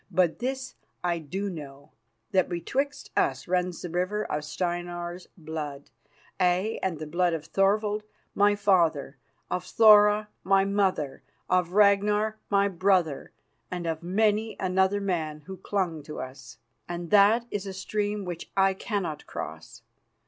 But 0.09 0.39
this 0.39 0.73
I 1.03 1.19
do 1.19 1.47
know: 1.47 1.91
that 2.31 2.49
betwixt 2.49 3.11
us 3.15 3.47
runs 3.47 3.83
the 3.83 3.89
river 3.91 4.25
of 4.25 4.43
Steinar's 4.43 5.27
blood, 5.37 5.91
aye, 6.39 6.79
and 6.81 6.97
the 6.97 7.05
blood 7.05 7.33
of 7.35 7.45
Thorvald, 7.45 8.01
my 8.33 8.55
father, 8.55 9.17
of 9.51 9.63
Thora, 9.63 10.29
my 10.43 10.65
mother, 10.65 11.21
of 11.51 11.73
Ragnar, 11.73 12.39
my 12.49 12.67
brother, 12.67 13.31
and 13.69 13.85
of 13.85 14.01
many 14.01 14.55
another 14.59 15.01
man 15.01 15.41
who 15.41 15.55
clung 15.57 16.01
to 16.01 16.19
us, 16.19 16.57
and 16.89 17.11
that 17.11 17.45
is 17.51 17.67
a 17.67 17.71
stream 17.73 18.25
which 18.25 18.49
I 18.57 18.73
cannot 18.73 19.27
cross. 19.27 19.83